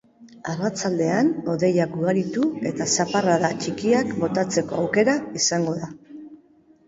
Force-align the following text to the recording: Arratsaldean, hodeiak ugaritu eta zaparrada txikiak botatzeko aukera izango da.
Arratsaldean, 0.51 1.27
hodeiak 1.51 1.91
ugaritu 1.97 2.47
eta 2.69 2.87
zaparrada 2.97 3.51
txikiak 3.65 4.15
botatzeko 4.23 4.79
aukera 4.79 5.17
izango 5.41 5.77
da. 5.83 5.91